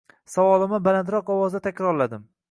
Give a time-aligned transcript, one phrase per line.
[0.35, 2.25] Savolimni balandroq ovozda takrorladim